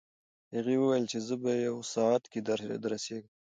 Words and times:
هغه 0.55 0.73
وویل 0.77 1.05
چې 1.11 1.17
زه 1.27 1.35
په 1.43 1.49
یو 1.67 1.77
ساعت 1.93 2.23
کې 2.31 2.39
دررسېږم. 2.81 3.29